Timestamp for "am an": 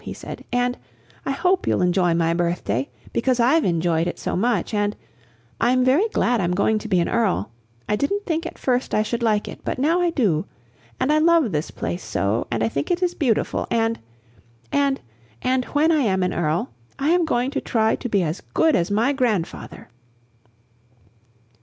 16.01-16.33